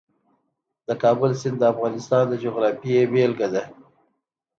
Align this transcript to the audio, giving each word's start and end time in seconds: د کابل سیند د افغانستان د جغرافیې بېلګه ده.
د 0.87 0.89
کابل 1.03 1.31
سیند 1.41 1.57
د 1.61 1.63
افغانستان 1.73 2.23
د 2.29 2.33
جغرافیې 2.43 3.01
بېلګه 3.11 3.47
ده. 3.53 3.63